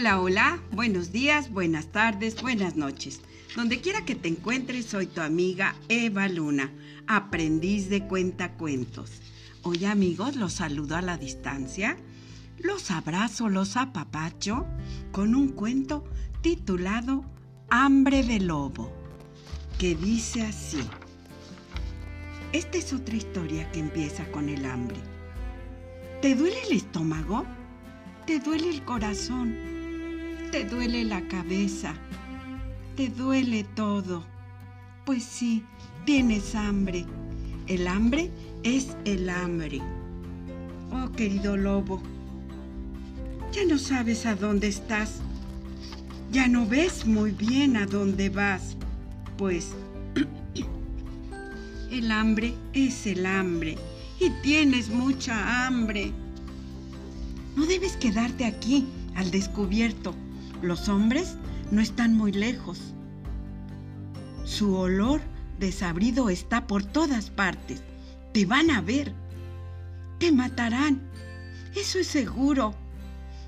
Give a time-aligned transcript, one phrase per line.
[0.00, 3.20] Hola, hola, buenos días, buenas tardes, buenas noches.
[3.56, 6.70] Donde quiera que te encuentres, soy tu amiga Eva Luna,
[7.08, 9.10] aprendiz de cuentacuentos.
[9.62, 11.96] Hoy amigos, los saludo a la distancia,
[12.60, 14.68] los abrazo, los apapacho
[15.10, 16.04] con un cuento
[16.42, 17.24] titulado
[17.68, 18.92] Hambre de Lobo,
[19.80, 20.78] que dice así.
[22.52, 25.00] Esta es otra historia que empieza con el hambre.
[26.22, 27.44] ¿Te duele el estómago?
[28.26, 29.77] ¿Te duele el corazón?
[30.50, 31.92] Te duele la cabeza,
[32.96, 34.24] te duele todo.
[35.04, 35.62] Pues sí,
[36.06, 37.04] tienes hambre.
[37.66, 38.30] El hambre
[38.62, 39.82] es el hambre.
[40.90, 42.00] Oh, querido lobo,
[43.52, 45.20] ya no sabes a dónde estás.
[46.32, 48.74] Ya no ves muy bien a dónde vas.
[49.36, 49.72] Pues
[51.90, 53.76] el hambre es el hambre
[54.18, 56.10] y tienes mucha hambre.
[57.54, 60.14] No debes quedarte aquí al descubierto
[60.62, 61.36] los hombres
[61.70, 62.94] no están muy lejos.
[64.44, 65.20] Su olor
[65.58, 67.82] desabrido está por todas partes.
[68.32, 69.12] Te van a ver.
[70.18, 71.00] Te matarán.
[71.76, 72.74] Eso es seguro.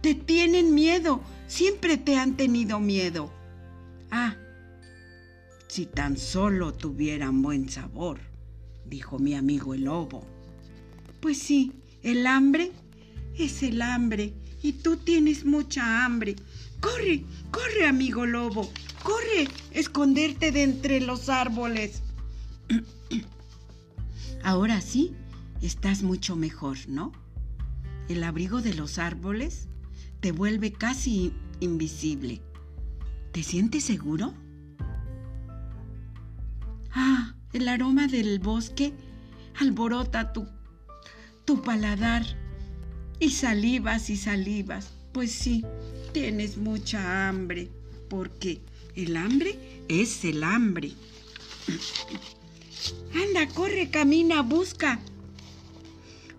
[0.00, 1.20] Te tienen miedo.
[1.46, 3.32] Siempre te han tenido miedo.
[4.10, 4.36] Ah,
[5.68, 8.20] si tan solo tuvieran buen sabor,
[8.84, 10.22] dijo mi amigo el lobo.
[11.20, 11.72] Pues sí,
[12.02, 12.72] el hambre
[13.38, 16.36] es el hambre y tú tienes mucha hambre.
[16.80, 18.70] Corre, corre, amigo lobo.
[19.02, 22.02] Corre, esconderte de entre los árboles.
[24.44, 25.14] Ahora sí,
[25.60, 27.12] estás mucho mejor, ¿no?
[28.08, 29.68] El abrigo de los árboles
[30.20, 32.42] te vuelve casi invisible.
[33.32, 34.34] ¿Te sientes seguro?
[36.92, 38.92] Ah, el aroma del bosque
[39.58, 40.46] alborota tu,
[41.44, 42.24] tu paladar
[43.22, 44.90] y salivas y salivas.
[45.12, 45.64] Pues sí,
[46.12, 47.70] tienes mucha hambre,
[48.08, 48.60] porque
[48.96, 49.56] el hambre
[49.86, 50.90] es el hambre.
[53.14, 54.98] Anda, corre, camina, busca.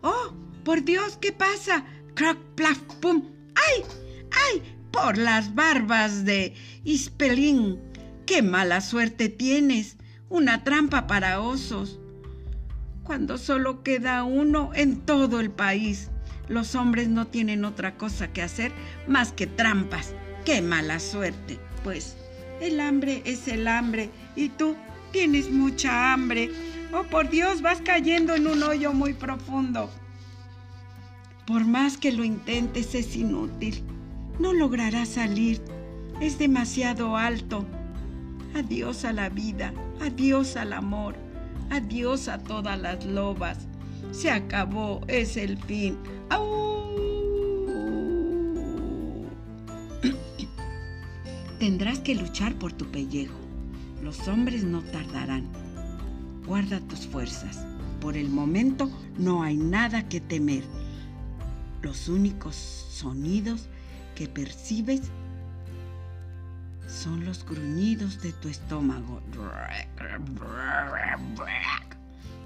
[0.00, 0.32] Oh,
[0.64, 1.84] por Dios, ¿qué pasa?
[2.14, 3.28] Crack, plaf, pum.
[3.54, 3.84] ¡Ay!
[4.32, 4.62] ¡Ay!
[4.90, 7.78] Por las barbas de Ispelín.
[8.26, 9.98] ¡Qué mala suerte tienes!
[10.28, 12.00] Una trampa para osos.
[13.04, 16.08] Cuando solo queda uno en todo el país.
[16.48, 18.72] Los hombres no tienen otra cosa que hacer
[19.06, 20.14] más que trampas.
[20.44, 21.58] ¡Qué mala suerte!
[21.84, 22.16] Pues
[22.60, 24.76] el hambre es el hambre y tú
[25.12, 26.50] tienes mucha hambre.
[26.92, 29.90] Oh, por Dios, vas cayendo en un hoyo muy profundo.
[31.46, 33.82] Por más que lo intentes es inútil.
[34.38, 35.60] No lograrás salir.
[36.20, 37.66] Es demasiado alto.
[38.54, 41.14] Adiós a la vida, adiós al amor,
[41.70, 43.66] adiós a todas las lobas.
[44.10, 45.98] Se acabó, es el fin.
[51.58, 53.38] Tendrás que luchar por tu pellejo.
[54.02, 55.46] Los hombres no tardarán.
[56.44, 57.64] Guarda tus fuerzas.
[58.00, 60.64] Por el momento no hay nada que temer.
[61.82, 63.68] Los únicos sonidos
[64.16, 65.02] que percibes
[66.88, 69.22] son los gruñidos de tu estómago.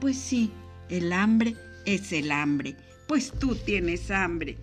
[0.00, 0.52] Pues sí,
[0.90, 1.56] el hambre
[1.86, 4.58] es el hambre, pues tú tienes hambre.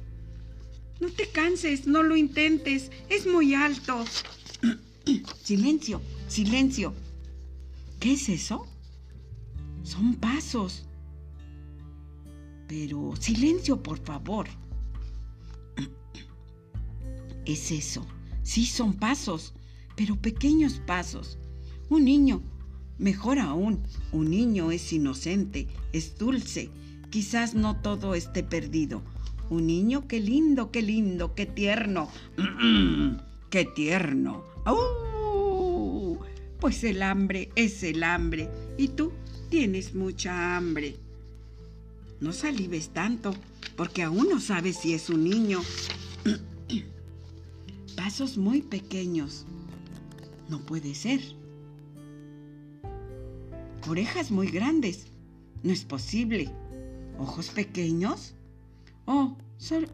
[1.00, 4.04] No te canses, no lo intentes, es muy alto.
[5.44, 6.94] silencio, silencio.
[8.00, 8.68] ¿Qué es eso?
[9.84, 10.86] Son pasos.
[12.68, 14.48] Pero silencio, por favor.
[17.46, 18.06] Es eso.
[18.44, 19.54] Sí, son pasos,
[19.96, 21.38] pero pequeños pasos.
[21.90, 22.42] Un niño,
[22.98, 26.70] mejor aún, un niño es inocente, es dulce.
[27.10, 29.02] Quizás no todo esté perdido.
[29.50, 32.10] Un niño, qué lindo, qué lindo, qué tierno.
[33.50, 34.44] ¡Qué tierno!
[36.60, 39.14] Pues el hambre es el hambre y tú
[39.50, 40.98] tienes mucha hambre.
[42.20, 43.34] No salives tanto,
[43.78, 45.62] porque aún no sabes si es un niño.
[47.96, 49.46] Pasos muy pequeños.
[50.50, 51.22] No puede ser.
[53.88, 55.08] Orejas muy grandes.
[55.64, 56.50] No es posible.
[57.20, 58.36] ¿Ojos pequeños?
[59.06, 59.38] Oh,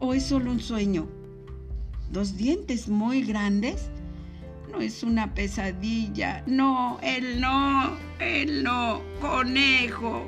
[0.00, 1.08] ¿o es solo un sueño?
[2.10, 3.88] ¿Dos dientes muy grandes?
[4.70, 6.42] No es una pesadilla.
[6.46, 9.00] No, él no, él no.
[9.20, 10.26] Conejo.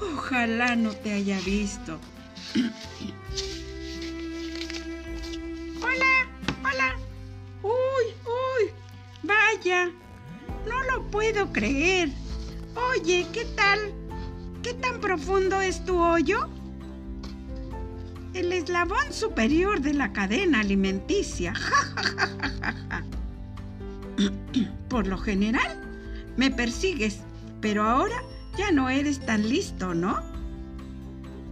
[0.00, 1.98] Ojalá no te haya visto.
[5.82, 6.28] hola,
[6.62, 6.96] hola.
[7.62, 8.70] Uy, uy.
[9.22, 9.92] Vaya.
[10.68, 12.10] No lo puedo creer.
[12.76, 13.78] Oye, ¿qué tal?
[14.62, 16.48] ¿Qué tan profundo es tu hoyo?
[18.36, 21.54] el eslabón superior de la cadena alimenticia.
[24.88, 25.82] Por lo general,
[26.36, 27.20] me persigues,
[27.60, 28.16] pero ahora
[28.58, 30.20] ya no eres tan listo, ¿no?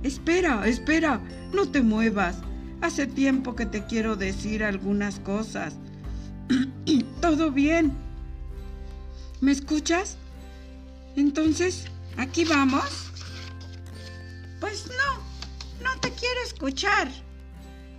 [0.03, 1.21] Espera, espera,
[1.55, 2.37] no te muevas.
[2.83, 5.75] Hace tiempo que te quiero decir algunas cosas.
[7.23, 7.93] ¿Todo bien?
[9.41, 10.19] ¿Me escuchas?
[11.17, 13.11] Entonces, ¿aquí vamos?
[14.61, 17.09] Pues no, no te quiero escuchar.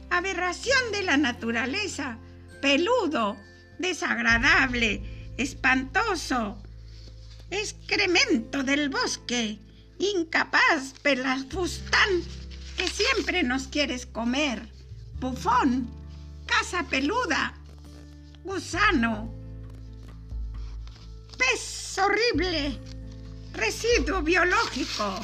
[0.10, 2.18] Aberración de la naturaleza,
[2.62, 3.38] peludo,
[3.80, 6.58] desagradable, espantoso,
[7.50, 9.60] excremento del bosque,
[10.00, 12.24] incapaz, pelafustán,
[12.78, 14.70] que siempre nos quieres comer,
[15.20, 15.90] bufón,
[16.46, 17.54] casa peluda,
[18.44, 19.34] gusano,
[21.38, 22.80] pez horrible,
[23.56, 25.20] residuo biológico,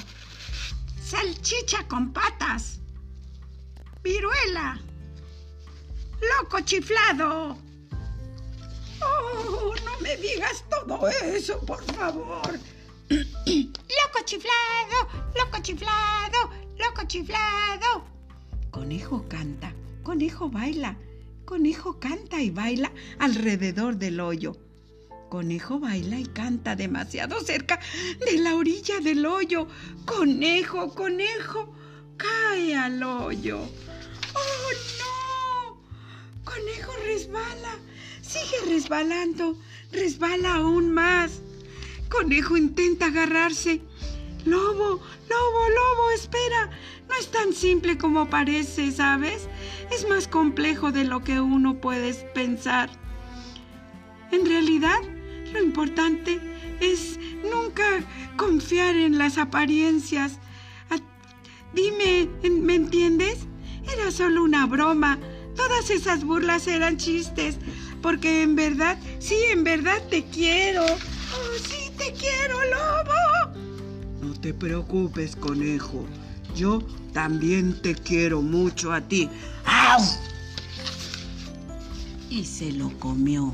[1.04, 2.80] salchicha con patas,
[4.04, 4.80] viruela,
[6.22, 7.58] loco chiflado.
[9.04, 12.60] Oh, no me digas todo eso, por favor.
[13.10, 14.98] loco chiflado,
[15.36, 18.06] loco chiflado, loco chiflado.
[18.72, 19.74] Conejo canta,
[20.04, 20.96] conejo baila,
[21.46, 24.56] conejo canta y baila alrededor del hoyo.
[25.32, 27.80] Conejo baila y canta demasiado cerca
[28.20, 29.66] de la orilla del hoyo.
[30.04, 31.74] Conejo, conejo,
[32.18, 33.62] cae al hoyo.
[33.62, 35.82] ¡Oh, no!
[36.44, 37.78] Conejo resbala,
[38.22, 39.58] sigue resbalando,
[39.94, 41.40] resbala aún más.
[42.10, 43.80] Conejo intenta agarrarse.
[44.44, 45.00] Lobo,
[45.30, 46.72] lobo, lobo, espera.
[47.08, 49.48] No es tan simple como parece, ¿sabes?
[49.94, 52.90] Es más complejo de lo que uno puede pensar.
[54.34, 55.00] En realidad,
[55.54, 56.40] lo importante
[56.80, 57.84] es nunca
[58.38, 60.40] confiar en las apariencias.
[61.74, 63.48] Dime, ¿me entiendes?
[63.94, 65.18] Era solo una broma.
[65.56, 67.58] Todas esas burlas eran chistes.
[68.02, 70.84] Porque en verdad, sí, en verdad te quiero.
[70.84, 73.60] Oh, sí, te quiero, lobo.
[74.22, 76.06] No te preocupes, conejo.
[76.56, 76.82] Yo
[77.14, 79.30] también te quiero mucho a ti.
[79.66, 80.02] ¡Au!
[82.30, 83.54] Y se lo comió.